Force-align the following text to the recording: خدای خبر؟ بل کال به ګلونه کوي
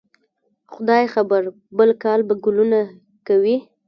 خدای 0.73 1.05
خبر؟ 1.13 1.43
بل 1.77 1.89
کال 2.03 2.19
به 2.27 2.33
ګلونه 2.43 2.81
کوي 3.27 3.57